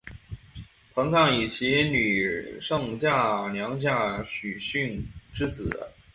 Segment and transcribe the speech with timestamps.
[0.95, 2.97] 彭抗以其女胜
[3.53, 5.91] 娘嫁许逊之子。